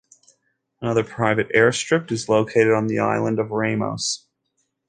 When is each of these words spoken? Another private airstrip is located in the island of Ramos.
Another 0.81 1.03
private 1.03 1.49
airstrip 1.51 2.11
is 2.11 2.27
located 2.27 2.75
in 2.75 2.87
the 2.87 2.97
island 2.97 3.37
of 3.37 3.51
Ramos. 3.51 4.25